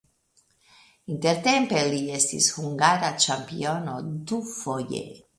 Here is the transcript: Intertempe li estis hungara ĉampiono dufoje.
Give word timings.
Intertempe 1.15 1.83
li 1.91 1.99
estis 2.19 2.47
hungara 2.55 3.11
ĉampiono 3.25 3.93
dufoje. 4.33 5.03